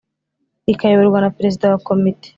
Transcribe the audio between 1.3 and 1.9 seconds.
Perezida wa